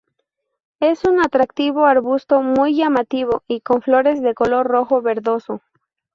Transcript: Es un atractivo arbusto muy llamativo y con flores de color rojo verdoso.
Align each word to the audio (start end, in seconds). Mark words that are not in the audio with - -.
Es 0.79 1.05
un 1.05 1.23
atractivo 1.23 1.85
arbusto 1.85 2.41
muy 2.41 2.75
llamativo 2.75 3.43
y 3.47 3.61
con 3.61 3.83
flores 3.83 4.19
de 4.19 4.33
color 4.33 4.65
rojo 4.65 5.03
verdoso. 5.03 5.61